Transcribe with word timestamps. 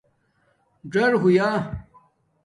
ڎرہویا 0.91 1.49